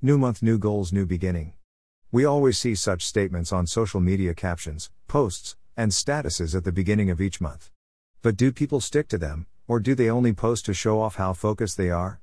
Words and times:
New 0.00 0.16
month, 0.16 0.44
new 0.44 0.58
goals, 0.58 0.92
new 0.92 1.04
beginning. 1.04 1.54
We 2.12 2.24
always 2.24 2.56
see 2.56 2.76
such 2.76 3.04
statements 3.04 3.52
on 3.52 3.66
social 3.66 3.98
media 3.98 4.32
captions, 4.32 4.90
posts, 5.08 5.56
and 5.76 5.90
statuses 5.90 6.54
at 6.54 6.62
the 6.62 6.70
beginning 6.70 7.10
of 7.10 7.20
each 7.20 7.40
month. 7.40 7.72
But 8.22 8.36
do 8.36 8.52
people 8.52 8.80
stick 8.80 9.08
to 9.08 9.18
them, 9.18 9.48
or 9.66 9.80
do 9.80 9.96
they 9.96 10.08
only 10.08 10.32
post 10.32 10.66
to 10.66 10.72
show 10.72 11.00
off 11.00 11.16
how 11.16 11.32
focused 11.32 11.76
they 11.76 11.90
are? 11.90 12.20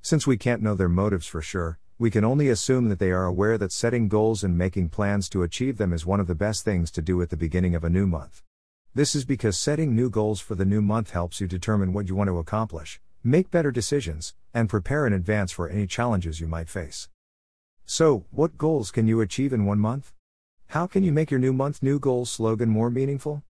Since 0.00 0.28
we 0.28 0.36
can't 0.36 0.62
know 0.62 0.76
their 0.76 0.88
motives 0.88 1.26
for 1.26 1.42
sure, 1.42 1.80
we 1.98 2.12
can 2.12 2.24
only 2.24 2.48
assume 2.48 2.90
that 2.90 3.00
they 3.00 3.10
are 3.10 3.24
aware 3.24 3.58
that 3.58 3.72
setting 3.72 4.06
goals 4.06 4.44
and 4.44 4.56
making 4.56 4.90
plans 4.90 5.28
to 5.30 5.42
achieve 5.42 5.78
them 5.78 5.92
is 5.92 6.06
one 6.06 6.20
of 6.20 6.28
the 6.28 6.36
best 6.36 6.64
things 6.64 6.92
to 6.92 7.02
do 7.02 7.20
at 7.22 7.30
the 7.30 7.36
beginning 7.36 7.74
of 7.74 7.82
a 7.82 7.90
new 7.90 8.06
month. 8.06 8.44
This 8.94 9.16
is 9.16 9.24
because 9.24 9.58
setting 9.58 9.96
new 9.96 10.10
goals 10.10 10.40
for 10.40 10.54
the 10.54 10.64
new 10.64 10.80
month 10.80 11.10
helps 11.10 11.40
you 11.40 11.48
determine 11.48 11.92
what 11.92 12.08
you 12.08 12.14
want 12.14 12.28
to 12.28 12.38
accomplish, 12.38 13.00
make 13.24 13.50
better 13.50 13.72
decisions, 13.72 14.36
and 14.54 14.68
prepare 14.68 15.08
in 15.08 15.12
advance 15.12 15.50
for 15.50 15.68
any 15.68 15.88
challenges 15.88 16.40
you 16.40 16.46
might 16.46 16.68
face. 16.68 17.08
So, 17.98 18.26
what 18.30 18.58
goals 18.58 18.90
can 18.90 19.08
you 19.08 19.22
achieve 19.22 19.54
in 19.54 19.64
one 19.64 19.78
month? 19.78 20.12
How 20.66 20.86
can 20.86 21.02
you 21.02 21.12
make 21.12 21.30
your 21.30 21.40
new 21.40 21.54
month 21.54 21.82
new 21.82 21.98
goals 21.98 22.30
slogan 22.30 22.68
more 22.68 22.90
meaningful? 22.90 23.42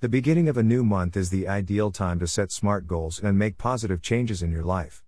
The 0.00 0.08
beginning 0.08 0.48
of 0.48 0.56
a 0.56 0.62
new 0.62 0.82
month 0.82 1.18
is 1.18 1.28
the 1.28 1.46
ideal 1.46 1.90
time 1.90 2.18
to 2.20 2.26
set 2.26 2.50
smart 2.50 2.86
goals 2.86 3.20
and 3.22 3.38
make 3.38 3.58
positive 3.58 4.00
changes 4.00 4.42
in 4.42 4.50
your 4.50 4.62
life. 4.64 5.04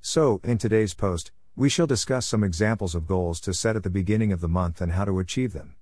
So, 0.00 0.40
in 0.44 0.58
today's 0.58 0.94
post, 0.94 1.32
we 1.56 1.68
shall 1.68 1.88
discuss 1.88 2.24
some 2.24 2.44
examples 2.44 2.94
of 2.94 3.08
goals 3.08 3.40
to 3.40 3.52
set 3.52 3.74
at 3.74 3.82
the 3.82 3.90
beginning 3.90 4.30
of 4.30 4.40
the 4.40 4.46
month 4.46 4.80
and 4.80 4.92
how 4.92 5.06
to 5.06 5.18
achieve 5.18 5.52
them. 5.52 5.74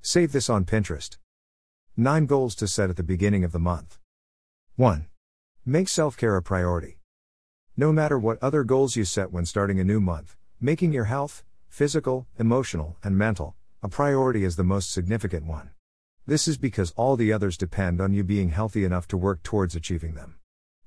Save 0.00 0.32
this 0.32 0.48
on 0.48 0.64
Pinterest. 0.64 1.18
9 1.98 2.24
goals 2.24 2.54
to 2.54 2.66
set 2.68 2.88
at 2.88 2.96
the 2.96 3.02
beginning 3.02 3.44
of 3.44 3.52
the 3.52 3.58
month. 3.58 3.98
1. 4.76 5.08
Make 5.66 5.90
self 5.90 6.16
care 6.16 6.36
a 6.36 6.42
priority. 6.42 7.00
No 7.76 7.92
matter 7.92 8.18
what 8.18 8.42
other 8.42 8.64
goals 8.64 8.96
you 8.96 9.04
set 9.04 9.30
when 9.30 9.44
starting 9.44 9.78
a 9.78 9.84
new 9.84 10.00
month, 10.00 10.38
making 10.58 10.94
your 10.94 11.04
health, 11.04 11.44
physical, 11.72 12.26
emotional, 12.38 12.98
and 13.02 13.16
mental, 13.16 13.56
a 13.82 13.88
priority 13.88 14.44
is 14.44 14.56
the 14.56 14.62
most 14.62 14.92
significant 14.92 15.46
one. 15.46 15.70
This 16.26 16.46
is 16.46 16.58
because 16.58 16.92
all 16.96 17.16
the 17.16 17.32
others 17.32 17.56
depend 17.56 17.98
on 17.98 18.12
you 18.12 18.22
being 18.22 18.50
healthy 18.50 18.84
enough 18.84 19.08
to 19.08 19.16
work 19.16 19.42
towards 19.42 19.74
achieving 19.74 20.12
them. 20.12 20.34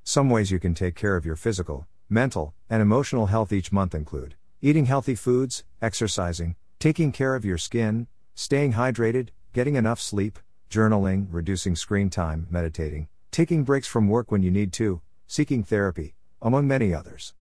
Some 0.04 0.30
ways 0.30 0.52
you 0.52 0.60
can 0.60 0.76
take 0.76 0.94
care 0.94 1.16
of 1.16 1.26
your 1.26 1.36
physical, 1.36 1.88
mental, 2.08 2.54
and 2.70 2.84
emotional 2.84 3.26
health 3.26 3.52
each 3.52 3.72
month 3.72 3.96
include 3.96 4.36
eating 4.62 4.86
healthy 4.86 5.16
foods, 5.16 5.64
exercising, 5.82 6.56
taking 6.78 7.12
care 7.12 7.34
of 7.34 7.44
your 7.44 7.58
skin, 7.58 8.06
staying 8.36 8.74
hydrated, 8.74 9.30
getting 9.54 9.74
enough 9.74 10.00
sleep, 10.00 10.38
journaling, 10.70 11.26
reducing 11.32 11.76
screen 11.76 12.12
time, 12.12 12.46
meditating, 12.52 13.08
taking 13.32 13.64
breaks 13.64 13.88
from 13.88 14.08
work 14.08 14.32
when 14.32 14.44
you 14.44 14.52
need 14.52 14.72
to, 14.72 15.02
seeking 15.26 15.64
therapy, 15.64 16.14
among 16.44 16.68
many 16.68 16.94
others. 16.94 17.34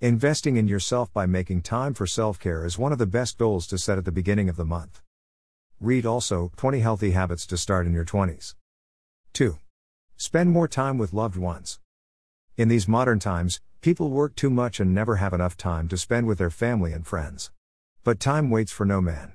Investing 0.00 0.56
in 0.56 0.68
yourself 0.68 1.12
by 1.12 1.26
making 1.26 1.62
time 1.62 1.92
for 1.92 2.06
self 2.06 2.38
care 2.38 2.64
is 2.64 2.78
one 2.78 2.92
of 2.92 2.98
the 2.98 3.06
best 3.06 3.36
goals 3.36 3.66
to 3.66 3.76
set 3.76 3.98
at 3.98 4.04
the 4.04 4.12
beginning 4.12 4.48
of 4.48 4.54
the 4.54 4.64
month. 4.64 5.02
Read 5.80 6.06
also 6.06 6.52
20 6.56 6.78
Healthy 6.78 7.10
Habits 7.10 7.44
to 7.46 7.56
Start 7.56 7.84
in 7.84 7.92
Your 7.92 8.04
20s. 8.04 8.54
2. 9.32 9.58
Spend 10.16 10.52
more 10.52 10.68
time 10.68 10.98
with 10.98 11.12
loved 11.12 11.36
ones. 11.36 11.80
In 12.56 12.68
these 12.68 12.86
modern 12.86 13.18
times, 13.18 13.60
people 13.80 14.08
work 14.08 14.36
too 14.36 14.50
much 14.50 14.78
and 14.78 14.94
never 14.94 15.16
have 15.16 15.32
enough 15.32 15.56
time 15.56 15.88
to 15.88 15.96
spend 15.96 16.28
with 16.28 16.38
their 16.38 16.48
family 16.48 16.92
and 16.92 17.04
friends. 17.04 17.50
But 18.04 18.20
time 18.20 18.50
waits 18.50 18.70
for 18.70 18.84
no 18.84 19.00
man. 19.00 19.32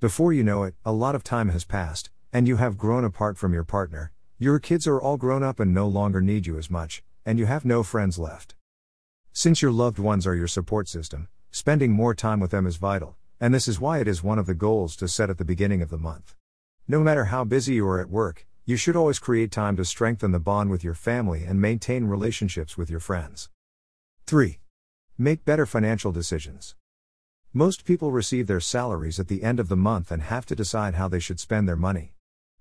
Before 0.00 0.34
you 0.34 0.44
know 0.44 0.64
it, 0.64 0.74
a 0.84 0.92
lot 0.92 1.14
of 1.14 1.24
time 1.24 1.48
has 1.48 1.64
passed, 1.64 2.10
and 2.30 2.46
you 2.46 2.56
have 2.56 2.76
grown 2.76 3.04
apart 3.04 3.38
from 3.38 3.54
your 3.54 3.64
partner, 3.64 4.12
your 4.38 4.58
kids 4.58 4.86
are 4.86 5.00
all 5.00 5.16
grown 5.16 5.42
up 5.42 5.58
and 5.58 5.72
no 5.72 5.88
longer 5.88 6.20
need 6.20 6.46
you 6.46 6.58
as 6.58 6.70
much, 6.70 7.02
and 7.24 7.38
you 7.38 7.46
have 7.46 7.64
no 7.64 7.82
friends 7.82 8.18
left. 8.18 8.54
Since 9.36 9.62
your 9.62 9.72
loved 9.72 9.98
ones 9.98 10.28
are 10.28 10.36
your 10.36 10.46
support 10.46 10.86
system, 10.86 11.26
spending 11.50 11.90
more 11.90 12.14
time 12.14 12.38
with 12.38 12.52
them 12.52 12.68
is 12.68 12.76
vital, 12.76 13.16
and 13.40 13.52
this 13.52 13.66
is 13.66 13.80
why 13.80 13.98
it 13.98 14.06
is 14.06 14.22
one 14.22 14.38
of 14.38 14.46
the 14.46 14.54
goals 14.54 14.94
to 14.94 15.08
set 15.08 15.28
at 15.28 15.38
the 15.38 15.44
beginning 15.44 15.82
of 15.82 15.90
the 15.90 15.98
month. 15.98 16.36
No 16.86 17.00
matter 17.00 17.24
how 17.24 17.42
busy 17.42 17.74
you 17.74 17.88
are 17.88 18.00
at 18.00 18.08
work, 18.08 18.46
you 18.64 18.76
should 18.76 18.94
always 18.94 19.18
create 19.18 19.50
time 19.50 19.76
to 19.76 19.84
strengthen 19.84 20.30
the 20.30 20.38
bond 20.38 20.70
with 20.70 20.84
your 20.84 20.94
family 20.94 21.42
and 21.42 21.60
maintain 21.60 22.04
relationships 22.04 22.78
with 22.78 22.88
your 22.88 23.00
friends. 23.00 23.50
3. 24.28 24.60
Make 25.18 25.44
better 25.44 25.66
financial 25.66 26.12
decisions. 26.12 26.76
Most 27.52 27.84
people 27.84 28.12
receive 28.12 28.46
their 28.46 28.60
salaries 28.60 29.18
at 29.18 29.26
the 29.26 29.42
end 29.42 29.58
of 29.58 29.68
the 29.68 29.76
month 29.76 30.12
and 30.12 30.22
have 30.22 30.46
to 30.46 30.54
decide 30.54 30.94
how 30.94 31.08
they 31.08 31.18
should 31.18 31.40
spend 31.40 31.68
their 31.68 31.74
money. 31.74 32.13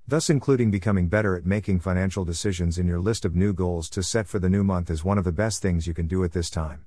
Thus, 0.05 0.29
including 0.29 0.69
becoming 0.69 1.07
better 1.07 1.37
at 1.37 1.45
making 1.45 1.79
financial 1.79 2.25
decisions 2.25 2.77
in 2.77 2.87
your 2.87 2.99
list 2.99 3.23
of 3.23 3.37
new 3.37 3.53
goals 3.53 3.89
to 3.91 4.03
set 4.03 4.27
for 4.27 4.37
the 4.37 4.49
new 4.49 4.63
month 4.63 4.89
is 4.89 5.05
one 5.05 5.17
of 5.17 5.23
the 5.23 5.31
best 5.31 5.61
things 5.61 5.87
you 5.87 5.93
can 5.93 6.07
do 6.07 6.25
at 6.25 6.33
this 6.33 6.49
time. 6.49 6.85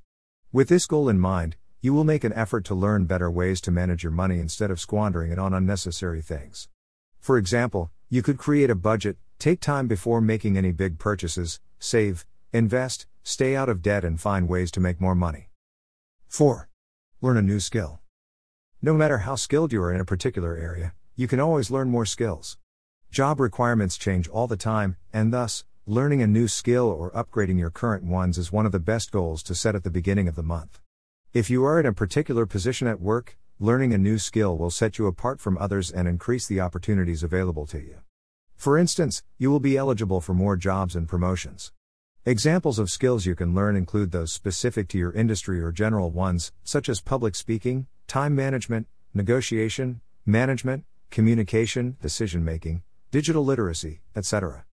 With 0.52 0.68
this 0.68 0.86
goal 0.86 1.08
in 1.08 1.18
mind, 1.18 1.56
you 1.80 1.94
will 1.94 2.04
make 2.04 2.24
an 2.24 2.34
effort 2.34 2.64
to 2.66 2.74
learn 2.74 3.06
better 3.06 3.30
ways 3.30 3.62
to 3.62 3.70
manage 3.70 4.02
your 4.02 4.12
money 4.12 4.38
instead 4.38 4.70
of 4.70 4.80
squandering 4.80 5.32
it 5.32 5.38
on 5.38 5.54
unnecessary 5.54 6.20
things. 6.20 6.68
For 7.18 7.38
example, 7.38 7.90
you 8.10 8.22
could 8.22 8.36
create 8.36 8.68
a 8.68 8.74
budget, 8.74 9.16
take 9.38 9.60
time 9.60 9.88
before 9.88 10.20
making 10.20 10.58
any 10.58 10.72
big 10.72 10.98
purchases, 10.98 11.58
save, 11.78 12.26
invest, 12.52 13.06
stay 13.22 13.56
out 13.56 13.70
of 13.70 13.80
debt, 13.80 14.04
and 14.04 14.20
find 14.20 14.46
ways 14.46 14.70
to 14.72 14.80
make 14.80 15.00
more 15.00 15.14
money. 15.14 15.48
4. 16.28 16.68
Learn 17.22 17.38
a 17.38 17.42
new 17.42 17.60
skill. 17.60 18.00
No 18.82 18.92
matter 18.92 19.18
how 19.18 19.36
skilled 19.36 19.72
you 19.72 19.82
are 19.82 19.92
in 19.92 20.02
a 20.02 20.04
particular 20.04 20.54
area, 20.54 20.92
you 21.14 21.26
can 21.26 21.40
always 21.40 21.70
learn 21.70 21.88
more 21.88 22.04
skills. 22.04 22.58
Job 23.10 23.40
requirements 23.40 23.96
change 23.96 24.28
all 24.28 24.46
the 24.46 24.58
time, 24.58 24.96
and 25.12 25.32
thus, 25.32 25.64
learning 25.86 26.20
a 26.20 26.26
new 26.26 26.46
skill 26.46 26.84
or 26.84 27.10
upgrading 27.12 27.58
your 27.58 27.70
current 27.70 28.04
ones 28.04 28.36
is 28.36 28.52
one 28.52 28.66
of 28.66 28.72
the 28.72 28.78
best 28.78 29.10
goals 29.10 29.42
to 29.44 29.54
set 29.54 29.74
at 29.74 29.84
the 29.84 29.90
beginning 29.90 30.28
of 30.28 30.34
the 30.34 30.42
month. 30.42 30.80
If 31.32 31.48
you 31.48 31.64
are 31.64 31.80
in 31.80 31.86
a 31.86 31.94
particular 31.94 32.44
position 32.44 32.86
at 32.86 33.00
work, 33.00 33.38
learning 33.58 33.94
a 33.94 33.98
new 33.98 34.18
skill 34.18 34.58
will 34.58 34.70
set 34.70 34.98
you 34.98 35.06
apart 35.06 35.40
from 35.40 35.56
others 35.56 35.90
and 35.90 36.06
increase 36.06 36.46
the 36.46 36.60
opportunities 36.60 37.22
available 37.22 37.66
to 37.68 37.78
you. 37.78 37.96
For 38.54 38.76
instance, 38.76 39.22
you 39.38 39.50
will 39.50 39.60
be 39.60 39.78
eligible 39.78 40.20
for 40.20 40.34
more 40.34 40.56
jobs 40.56 40.94
and 40.94 41.08
promotions. 41.08 41.72
Examples 42.26 42.78
of 42.78 42.90
skills 42.90 43.24
you 43.24 43.34
can 43.34 43.54
learn 43.54 43.76
include 43.76 44.10
those 44.10 44.32
specific 44.32 44.88
to 44.88 44.98
your 44.98 45.12
industry 45.12 45.62
or 45.62 45.72
general 45.72 46.10
ones, 46.10 46.52
such 46.64 46.88
as 46.88 47.00
public 47.00 47.34
speaking, 47.34 47.86
time 48.08 48.34
management, 48.34 48.88
negotiation, 49.14 50.00
management, 50.26 50.84
communication, 51.10 51.96
decision 52.02 52.44
making, 52.44 52.82
digital 53.16 53.46
literacy, 53.46 54.02
etc. 54.14 54.66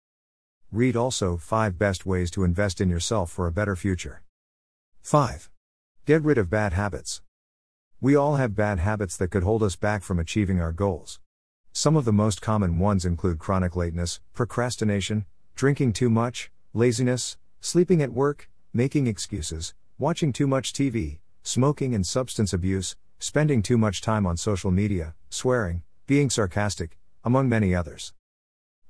Read 0.73 0.97
also 0.97 1.37
5 1.37 1.79
best 1.79 2.05
ways 2.05 2.29
to 2.33 2.43
invest 2.43 2.81
in 2.81 2.91
yourself 2.91 3.31
for 3.31 3.47
a 3.47 3.53
better 3.53 3.77
future. 3.77 4.25
5. 5.01 5.49
Get 6.07 6.25
rid 6.25 6.39
of 6.39 6.51
bad 6.51 6.73
habits. 6.73 7.23
We 8.01 8.17
all 8.17 8.35
have 8.35 8.57
bad 8.57 8.81
habits 8.81 9.17
that 9.19 9.31
could 9.31 9.45
hold 9.45 9.63
us 9.63 9.77
back 9.77 10.03
from 10.03 10.19
achieving 10.19 10.61
our 10.61 10.73
goals. 10.73 11.21
Some 11.73 11.95
of 11.95 12.05
the 12.05 12.13
most 12.13 12.43
common 12.43 12.81
ones 12.81 13.05
include 13.05 13.39
chronic 13.39 13.77
lateness, 13.77 14.21
procrastination, 14.35 15.25
drinking 15.55 15.93
too 15.93 16.11
much, 16.11 16.51
laziness, 16.75 17.37
sleeping 17.61 18.03
at 18.03 18.13
work, 18.13 18.51
making 18.73 19.07
excuses, 19.07 19.73
watching 19.99 20.33
too 20.33 20.49
much 20.49 20.73
TV, 20.73 21.21
smoking 21.45 21.95
and 21.95 22.05
substance 22.05 22.53
abuse, 22.53 22.97
spending 23.21 23.63
too 23.63 23.79
much 23.79 24.01
time 24.01 24.27
on 24.27 24.37
social 24.37 24.73
media, 24.73 25.15
swearing, 25.31 25.85
being 26.09 26.29
sarcastic, 26.29 26.99
among 27.23 27.49
many 27.49 27.73
others. 27.73 28.13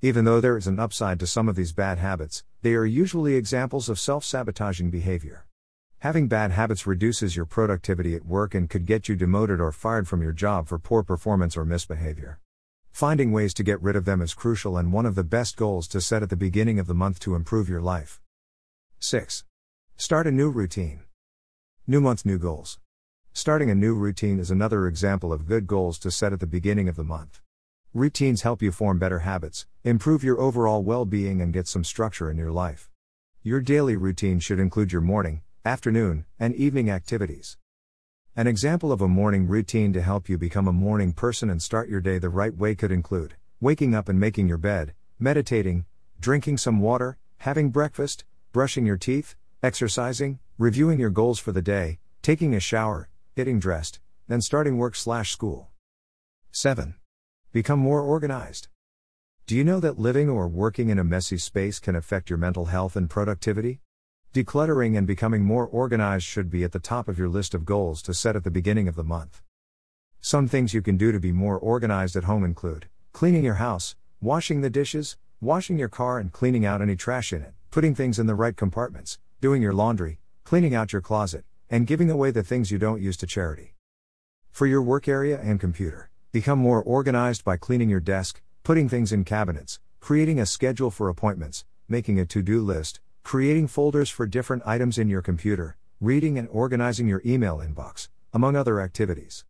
Even 0.05 0.25
though 0.25 0.41
there 0.41 0.57
is 0.57 0.67
an 0.67 0.81
upside 0.81 1.21
to 1.21 1.29
some 1.29 1.49
of 1.49 1.55
these 1.55 1.73
bad 1.73 1.97
habits, 1.97 2.43
they 2.63 2.75
are 2.75 2.85
usually 2.85 3.37
examples 3.37 3.89
of 3.89 4.01
self 4.01 4.25
sabotaging 4.25 4.91
behavior. 4.91 5.47
Having 6.01 6.27
bad 6.27 6.51
habits 6.51 6.89
reduces 6.89 7.37
your 7.37 7.47
productivity 7.47 8.17
at 8.17 8.27
work 8.27 8.53
and 8.53 8.69
could 8.69 8.85
get 8.85 9.09
you 9.09 9.15
demoted 9.15 9.61
or 9.61 9.71
fired 9.71 10.09
from 10.09 10.21
your 10.21 10.33
job 10.33 10.67
for 10.67 10.77
poor 10.81 11.05
performance 11.05 11.57
or 11.57 11.65
misbehavior. 11.65 12.41
Finding 12.91 13.31
ways 13.31 13.55
to 13.55 13.63
get 13.63 13.81
rid 13.81 13.95
of 13.95 14.05
them 14.05 14.21
is 14.21 14.35
crucial 14.35 14.77
and 14.77 14.93
one 14.93 15.07
of 15.07 15.15
the 15.15 15.23
best 15.23 15.57
goals 15.57 15.87
to 15.87 16.01
set 16.01 16.25
at 16.25 16.31
the 16.31 16.37
beginning 16.37 16.81
of 16.81 16.89
the 16.89 16.95
month 16.95 17.21
to 17.21 17.37
improve 17.37 17.69
your 17.69 17.81
life. 17.81 18.21
6. 18.99 19.45
Start 19.97 20.27
a 20.27 20.33
new 20.33 20.51
routine. 20.51 21.05
New 21.87 22.01
month, 22.01 22.27
new 22.27 22.39
goals. 22.39 22.81
Starting 23.33 23.71
a 23.71 23.75
new 23.77 23.95
routine 23.95 24.41
is 24.41 24.51
another 24.51 24.89
example 24.89 25.33
of 25.33 25.47
good 25.47 25.69
goals 25.69 25.97
to 26.01 26.11
set 26.11 26.33
at 26.33 26.41
the 26.41 26.47
beginning 26.49 26.89
of 26.89 26.97
the 26.97 27.05
month. 27.05 27.42
Routines 27.95 28.41
help 28.41 28.63
you 28.63 28.73
form 28.73 28.99
better 28.99 29.19
habits, 29.19 29.67
improve 29.85 30.25
your 30.25 30.41
overall 30.41 30.83
well 30.83 31.05
being, 31.05 31.43
and 31.43 31.53
get 31.53 31.69
some 31.69 31.85
structure 31.85 32.31
in 32.31 32.39
your 32.39 32.51
life. 32.51 32.89
Your 33.43 33.61
daily 33.61 33.97
routine 33.97 34.41
should 34.41 34.59
include 34.59 34.93
your 34.93 35.03
morning, 35.03 35.43
afternoon, 35.63 36.25
and 36.41 36.55
evening 36.55 36.89
activities. 36.89 37.59
An 38.35 38.47
example 38.47 38.93
of 38.93 39.03
a 39.03 39.09
morning 39.09 39.47
routine 39.47 39.93
to 39.93 40.01
help 40.01 40.31
you 40.31 40.39
become 40.39 40.67
a 40.67 40.73
morning 40.73 41.13
person 41.13 41.51
and 41.51 41.61
start 41.61 41.91
your 41.91 42.01
day 42.01 42.19
the 42.19 42.31
right 42.31 42.57
way 42.57 42.75
could 42.75 42.91
include 42.91 43.35
waking 43.61 43.95
up 43.95 44.09
and 44.09 44.19
making 44.19 44.49
your 44.49 44.57
bed, 44.57 44.95
meditating, 45.19 45.85
drinking 46.19 46.57
some 46.57 46.81
water, 46.81 47.19
having 47.41 47.69
breakfast, 47.69 48.25
brushing 48.53 48.87
your 48.87 48.97
teeth, 48.97 49.37
exercising, 49.63 50.39
reviewing 50.57 50.99
your 50.99 51.11
goals 51.11 51.39
for 51.39 51.53
the 51.53 51.61
day, 51.61 51.99
taking 52.23 52.55
a 52.55 52.61
shower, 52.61 53.11
getting 53.37 53.61
dressed, 53.61 54.01
then 54.29 54.41
starting 54.41 54.79
work 54.79 54.95
slash 54.95 55.31
school. 55.31 55.69
7. 56.53 56.95
Become 57.53 57.81
more 57.81 58.01
organized. 58.01 58.69
Do 59.47 59.55
you 59.55 59.63
know 59.63 59.79
that 59.79 59.99
living 59.99 60.31
or 60.31 60.49
working 60.49 60.89
in 60.89 60.99
a 60.99 61.05
messy 61.05 61.37
space 61.37 61.79
can 61.79 61.95
affect 61.95 62.31
your 62.31 62.39
mental 62.39 62.65
health 62.65 62.97
and 62.97 63.11
productivity? 63.11 63.81
Decluttering 64.33 64.97
and 64.97 65.07
becoming 65.07 65.45
more 65.45 65.67
organized 65.67 66.25
should 66.25 66.49
be 66.49 66.65
at 66.65 66.73
the 66.73 66.79
top 66.79 67.09
of 67.09 67.19
your 67.19 67.29
list 67.29 67.53
of 67.53 67.67
goals 67.67 68.01
to 68.05 68.15
set 68.15 68.37
at 68.37 68.45
the 68.45 68.51
beginning 68.51 68.89
of 68.89 68.95
the 68.97 69.05
month. 69.05 69.43
Some 70.19 70.49
things 70.49 70.73
you 70.73 70.81
can 70.81 70.97
do 70.97 71.13
to 71.13 71.21
be 71.21 71.31
more 71.31 71.59
organized 71.59 72.17
at 72.17 72.25
home 72.25 72.43
include 72.43 72.89
cleaning 73.13 73.45
your 73.45 73.57
house, 73.57 73.97
washing 74.23 74.63
the 74.63 74.71
dishes, 74.71 75.19
washing 75.43 75.79
your 75.79 75.91
car 75.91 76.19
and 76.19 76.33
cleaning 76.33 76.65
out 76.65 76.81
any 76.81 76.97
trash 76.97 77.35
in 77.35 77.43
it, 77.43 77.53
putting 77.71 77.95
things 77.95 78.19
in 78.19 78.27
the 78.27 78.35
right 78.35 78.57
compartments, 78.57 79.19
doing 79.43 79.61
your 79.61 79.75
laundry, 79.75 80.21
cleaning 80.45 80.75
out 80.75 80.95
your 80.95 81.03
closet, 81.03 81.45
and 81.69 81.87
giving 81.87 82.11
away 82.11 82.31
the 82.31 82.43
things 82.43 82.71
you 82.71 82.79
don't 82.79 83.03
use 83.03 83.19
to 83.19 83.27
charity. 83.27 83.75
For 84.51 84.67
your 84.67 84.81
work 84.81 85.07
area 85.07 85.39
and 85.39 85.61
computer, 85.61 86.09
become 86.33 86.59
more 86.59 86.83
organized 86.83 87.45
by 87.45 87.59
cleaning 87.59 87.91
your 87.91 88.01
desk, 88.01 88.41
putting 88.63 88.89
things 88.89 89.13
in 89.13 89.23
cabinets, 89.23 89.79
creating 90.01 90.41
a 90.41 90.47
schedule 90.47 90.91
for 90.91 91.11
appointments, 91.11 91.67
making 91.89 92.19
a 92.19 92.25
to 92.25 92.41
do 92.41 92.63
list, 92.63 93.01
creating 93.23 93.69
folders 93.69 94.09
for 94.09 94.27
different 94.27 94.63
items 94.65 94.97
in 94.97 95.11
your 95.11 95.21
computer, 95.21 95.77
reading 96.01 96.39
and 96.39 96.49
organizing 96.51 97.07
your 97.07 97.21
email 97.27 97.59
inbox, 97.59 98.09
among 98.33 98.57
other 98.57 98.81
activities. 98.81 99.45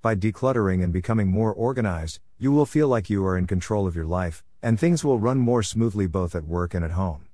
By 0.00 0.14
decluttering 0.14 0.80
and 0.80 0.92
becoming 0.92 1.26
more 1.26 1.52
organized, 1.52 2.20
you 2.38 2.52
will 2.52 2.66
feel 2.66 2.86
like 2.86 3.10
you 3.10 3.26
are 3.26 3.36
in 3.36 3.48
control 3.48 3.88
of 3.88 3.96
your 3.96 4.06
life, 4.06 4.44
and 4.62 4.78
things 4.78 5.02
will 5.02 5.18
run 5.18 5.38
more 5.38 5.64
smoothly 5.64 6.06
both 6.06 6.36
at 6.36 6.44
work 6.44 6.72
and 6.72 6.84
at 6.84 6.92
home. 6.92 7.26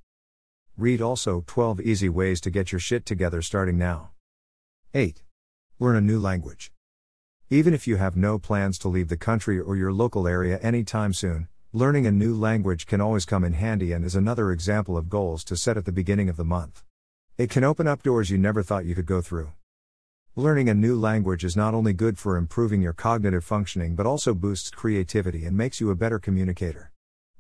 Read 0.78 1.02
also 1.02 1.44
12 1.46 1.82
easy 1.82 2.08
ways 2.08 2.40
to 2.40 2.50
get 2.50 2.72
your 2.72 2.80
shit 2.80 3.04
together 3.04 3.42
starting 3.42 3.76
now. 3.76 4.12
8. 4.94 5.22
Learn 5.78 5.96
a 5.96 6.00
new 6.00 6.18
language. 6.18 6.73
Even 7.50 7.74
if 7.74 7.86
you 7.86 7.96
have 7.96 8.16
no 8.16 8.38
plans 8.38 8.78
to 8.78 8.88
leave 8.88 9.08
the 9.08 9.16
country 9.16 9.60
or 9.60 9.76
your 9.76 9.92
local 9.92 10.26
area 10.26 10.58
anytime 10.60 11.12
soon, 11.12 11.48
Learning 11.76 12.06
a 12.06 12.12
new 12.12 12.32
language 12.36 12.86
can 12.86 13.00
always 13.00 13.24
come 13.24 13.42
in 13.42 13.52
handy 13.52 13.90
and 13.90 14.04
is 14.04 14.14
another 14.14 14.52
example 14.52 14.96
of 14.96 15.08
goals 15.08 15.42
to 15.42 15.56
set 15.56 15.76
at 15.76 15.84
the 15.84 15.90
beginning 15.90 16.28
of 16.28 16.36
the 16.36 16.44
month. 16.44 16.84
It 17.36 17.50
can 17.50 17.64
open 17.64 17.88
up 17.88 18.04
doors 18.04 18.30
you 18.30 18.38
never 18.38 18.62
thought 18.62 18.84
you 18.84 18.94
could 18.94 19.06
go 19.06 19.20
through. 19.20 19.50
Learning 20.36 20.68
a 20.68 20.74
new 20.74 20.94
language 20.94 21.42
is 21.42 21.56
not 21.56 21.74
only 21.74 21.92
good 21.92 22.16
for 22.16 22.36
improving 22.36 22.80
your 22.80 22.92
cognitive 22.92 23.42
functioning 23.42 23.96
but 23.96 24.06
also 24.06 24.34
boosts 24.34 24.70
creativity 24.70 25.44
and 25.44 25.56
makes 25.56 25.80
you 25.80 25.90
a 25.90 25.96
better 25.96 26.20
communicator. 26.20 26.92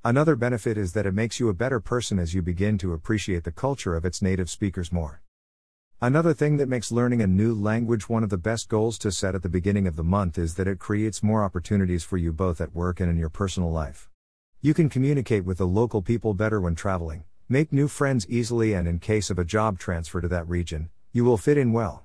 Another 0.04 0.34
benefit 0.34 0.76
is 0.76 0.94
that 0.94 1.06
it 1.06 1.14
makes 1.14 1.38
you 1.38 1.48
a 1.48 1.54
better 1.54 1.78
person 1.78 2.18
as 2.18 2.34
you 2.34 2.42
begin 2.42 2.76
to 2.78 2.92
appreciate 2.92 3.44
the 3.44 3.52
culture 3.52 3.94
of 3.94 4.04
its 4.04 4.20
native 4.20 4.50
speakers 4.50 4.90
more. 4.90 5.22
Another 6.04 6.34
thing 6.34 6.58
that 6.58 6.68
makes 6.68 6.92
learning 6.92 7.22
a 7.22 7.26
new 7.26 7.54
language 7.54 8.10
one 8.10 8.22
of 8.22 8.28
the 8.28 8.36
best 8.36 8.68
goals 8.68 8.98
to 8.98 9.10
set 9.10 9.34
at 9.34 9.42
the 9.42 9.48
beginning 9.48 9.86
of 9.86 9.96
the 9.96 10.04
month 10.04 10.36
is 10.36 10.56
that 10.56 10.68
it 10.68 10.78
creates 10.78 11.22
more 11.22 11.42
opportunities 11.42 12.04
for 12.04 12.18
you 12.18 12.30
both 12.30 12.60
at 12.60 12.74
work 12.74 13.00
and 13.00 13.08
in 13.08 13.16
your 13.16 13.30
personal 13.30 13.72
life. 13.72 14.10
You 14.60 14.74
can 14.74 14.90
communicate 14.90 15.46
with 15.46 15.56
the 15.56 15.66
local 15.66 16.02
people 16.02 16.34
better 16.34 16.60
when 16.60 16.74
traveling, 16.74 17.24
make 17.48 17.72
new 17.72 17.88
friends 17.88 18.28
easily, 18.28 18.74
and 18.74 18.86
in 18.86 18.98
case 18.98 19.30
of 19.30 19.38
a 19.38 19.46
job 19.46 19.78
transfer 19.78 20.20
to 20.20 20.28
that 20.28 20.46
region, 20.46 20.90
you 21.10 21.24
will 21.24 21.38
fit 21.38 21.56
in 21.56 21.72
well. 21.72 22.04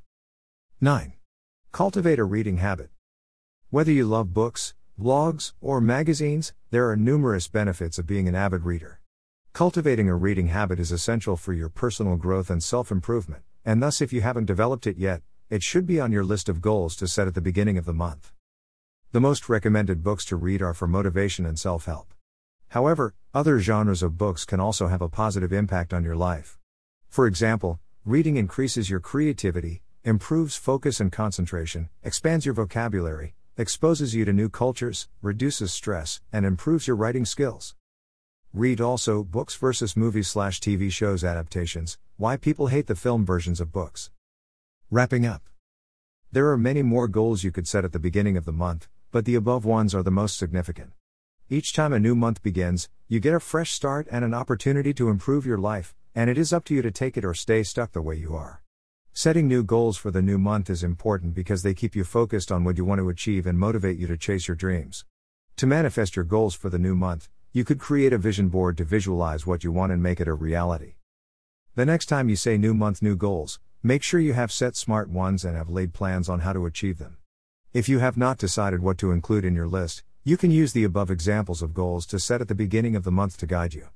9. 0.79 1.11
Cultivate 1.73 2.19
a 2.19 2.23
reading 2.23 2.59
habit. 2.59 2.91
Whether 3.69 3.91
you 3.91 4.05
love 4.05 4.33
books, 4.33 4.75
blogs, 4.97 5.51
or 5.59 5.81
magazines, 5.81 6.53
there 6.71 6.89
are 6.89 6.95
numerous 6.95 7.49
benefits 7.49 7.99
of 7.99 8.07
being 8.07 8.29
an 8.29 8.35
avid 8.35 8.63
reader. 8.63 9.01
Cultivating 9.51 10.07
a 10.07 10.15
reading 10.15 10.47
habit 10.47 10.79
is 10.79 10.93
essential 10.93 11.35
for 11.35 11.51
your 11.51 11.67
personal 11.67 12.15
growth 12.15 12.49
and 12.49 12.63
self 12.63 12.91
improvement, 12.91 13.43
and 13.69 13.83
thus, 13.83 14.01
if 14.01 14.11
you 14.11 14.21
haven't 14.21 14.45
developed 14.45 14.87
it 14.87 14.97
yet, 14.97 15.21
it 15.51 15.61
should 15.61 15.85
be 15.85 15.99
on 15.99 16.11
your 16.11 16.23
list 16.23 16.49
of 16.49 16.59
goals 16.59 16.95
to 16.95 17.07
set 17.07 17.27
at 17.27 17.35
the 17.35 17.39
beginning 17.39 17.77
of 17.77 17.85
the 17.85 17.93
month. 17.93 18.33
The 19.11 19.21
most 19.21 19.47
recommended 19.47 20.01
books 20.01 20.25
to 20.25 20.37
read 20.37 20.63
are 20.63 20.73
for 20.73 20.87
motivation 20.87 21.45
and 21.45 21.59
self 21.59 21.85
help. 21.85 22.15
However, 22.69 23.13
other 23.31 23.59
genres 23.59 24.01
of 24.01 24.17
books 24.17 24.43
can 24.43 24.59
also 24.59 24.87
have 24.87 25.03
a 25.03 25.07
positive 25.07 25.53
impact 25.53 25.93
on 25.93 26.03
your 26.03 26.15
life. 26.15 26.57
For 27.09 27.27
example, 27.27 27.79
reading 28.03 28.37
increases 28.37 28.89
your 28.89 28.99
creativity, 28.99 29.83
improves 30.03 30.55
focus 30.55 30.99
and 30.99 31.11
concentration, 31.11 31.89
expands 32.01 32.47
your 32.47 32.55
vocabulary, 32.55 33.35
exposes 33.55 34.15
you 34.15 34.25
to 34.25 34.33
new 34.33 34.49
cultures, 34.49 35.07
reduces 35.21 35.71
stress, 35.71 36.21
and 36.33 36.43
improves 36.43 36.87
your 36.87 36.95
writing 36.95 37.23
skills. 37.23 37.75
Read 38.53 38.81
also 38.81 39.23
Books 39.23 39.55
versus 39.55 39.95
Movies 39.95 40.27
slash 40.27 40.59
TV 40.59 40.91
shows 40.91 41.23
adaptations 41.23 41.99
Why 42.17 42.35
People 42.35 42.65
Hate 42.65 42.87
the 42.87 42.95
Film 42.95 43.23
Versions 43.23 43.61
of 43.61 43.71
Books. 43.71 44.09
Wrapping 44.89 45.23
up. 45.23 45.43
There 46.31 46.49
are 46.49 46.57
many 46.57 46.81
more 46.81 47.07
goals 47.07 47.43
you 47.43 47.51
could 47.51 47.67
set 47.67 47.85
at 47.85 47.91
the 47.91 47.99
beginning 47.99 48.37
of 48.37 48.45
the 48.45 48.51
month, 48.51 48.87
but 49.11 49.25
the 49.25 49.35
above 49.35 49.65
ones 49.65 49.93
are 49.93 50.01
the 50.01 50.09
most 50.09 50.35
significant. 50.35 50.93
Each 51.47 51.73
time 51.73 51.93
a 51.93 51.99
new 51.99 52.15
month 52.15 52.41
begins, 52.41 52.89
you 53.07 53.19
get 53.19 53.35
a 53.35 53.39
fresh 53.39 53.71
start 53.71 54.07
and 54.09 54.25
an 54.25 54.33
opportunity 54.33 54.95
to 54.95 55.09
improve 55.09 55.45
your 55.45 55.59
life, 55.59 55.93
and 56.15 56.27
it 56.27 56.37
is 56.39 56.51
up 56.51 56.65
to 56.65 56.73
you 56.73 56.81
to 56.81 56.89
take 56.89 57.17
it 57.17 57.25
or 57.25 57.35
stay 57.35 57.61
stuck 57.61 57.91
the 57.91 58.01
way 58.01 58.15
you 58.15 58.35
are. 58.35 58.63
Setting 59.13 59.47
new 59.47 59.63
goals 59.63 59.95
for 59.95 60.09
the 60.09 60.23
new 60.23 60.39
month 60.39 60.71
is 60.71 60.83
important 60.83 61.35
because 61.35 61.61
they 61.61 61.75
keep 61.75 61.95
you 61.95 62.03
focused 62.03 62.51
on 62.51 62.63
what 62.63 62.77
you 62.77 62.85
want 62.85 62.97
to 62.97 63.09
achieve 63.09 63.45
and 63.45 63.59
motivate 63.59 63.99
you 63.99 64.07
to 64.07 64.17
chase 64.17 64.47
your 64.47 64.55
dreams. 64.55 65.05
To 65.57 65.67
manifest 65.67 66.15
your 66.15 66.25
goals 66.25 66.55
for 66.55 66.71
the 66.71 66.79
new 66.79 66.95
month, 66.95 67.29
you 67.51 67.63
could 67.63 67.79
create 67.79 68.13
a 68.13 68.17
vision 68.17 68.47
board 68.47 68.77
to 68.77 68.83
visualize 68.83 69.47
what 69.47 69.63
you 69.63 69.71
want 69.71 69.91
and 69.91 70.03
make 70.03 70.19
it 70.19 70.27
a 70.27 70.33
reality. 70.33 70.93
The 71.75 71.85
next 71.85 72.05
time 72.05 72.29
you 72.29 72.35
say 72.35 72.57
new 72.57 72.75
month, 72.75 73.01
new 73.01 73.15
goals, 73.15 73.59
make 73.81 74.03
sure 74.03 74.19
you 74.19 74.33
have 74.33 74.51
set 74.51 74.75
smart 74.75 75.09
ones 75.09 75.43
and 75.43 75.57
have 75.57 75.69
laid 75.69 75.93
plans 75.93 76.29
on 76.29 76.41
how 76.41 76.53
to 76.53 76.67
achieve 76.67 76.99
them. 76.99 77.17
If 77.73 77.89
you 77.89 77.99
have 77.99 78.17
not 78.17 78.37
decided 78.37 78.81
what 78.81 78.99
to 78.99 79.11
include 79.11 79.45
in 79.45 79.55
your 79.55 79.67
list, 79.67 80.03
you 80.23 80.37
can 80.37 80.51
use 80.51 80.73
the 80.73 80.83
above 80.83 81.09
examples 81.09 81.63
of 81.63 81.73
goals 81.73 82.05
to 82.07 82.19
set 82.19 82.41
at 82.41 82.49
the 82.49 82.55
beginning 82.55 82.95
of 82.95 83.03
the 83.03 83.11
month 83.11 83.37
to 83.37 83.47
guide 83.47 83.73
you. 83.73 83.89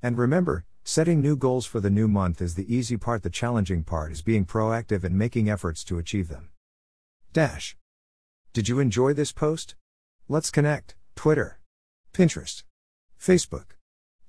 And 0.00 0.16
remember, 0.16 0.64
setting 0.84 1.20
new 1.20 1.36
goals 1.36 1.66
for 1.66 1.80
the 1.80 1.90
new 1.90 2.06
month 2.06 2.40
is 2.40 2.54
the 2.54 2.72
easy 2.72 2.96
part, 2.96 3.22
the 3.22 3.30
challenging 3.30 3.82
part 3.82 4.12
is 4.12 4.22
being 4.22 4.44
proactive 4.44 5.02
and 5.02 5.18
making 5.18 5.50
efforts 5.50 5.82
to 5.84 5.98
achieve 5.98 6.28
them. 6.28 6.50
Dash. 7.32 7.76
Did 8.52 8.68
you 8.68 8.78
enjoy 8.78 9.12
this 9.12 9.32
post? 9.32 9.74
Let's 10.28 10.50
connect. 10.50 10.94
Twitter, 11.16 11.58
Pinterest, 12.12 12.62
Facebook, 13.22 13.76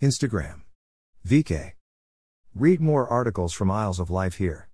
Instagram, 0.04 0.62
VK. 1.28 1.72
Read 2.54 2.80
more 2.80 3.07
articles 3.07 3.51
from 3.51 3.72
Aisles 3.72 4.00
of 4.00 4.12
Life 4.12 4.36
here. 4.36 4.69